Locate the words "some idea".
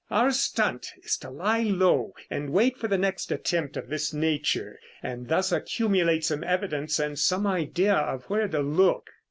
7.19-7.93